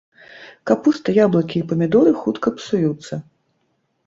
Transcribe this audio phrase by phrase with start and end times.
[0.71, 3.23] Капуста, яблыкі і памідоры хутка псуюцца.